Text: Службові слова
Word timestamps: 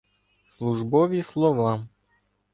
Службові 0.47 1.21
слова 1.21 1.87